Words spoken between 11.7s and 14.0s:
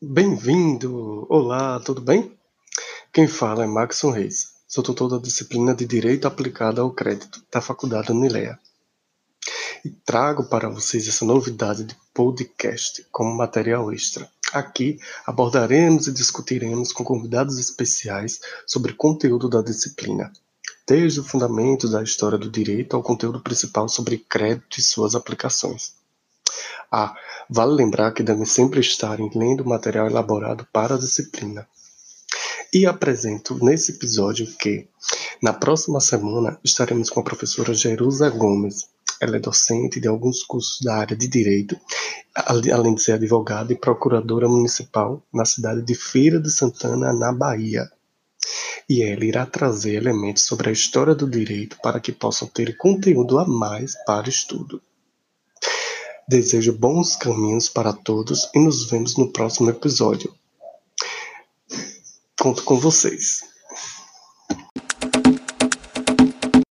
de podcast como material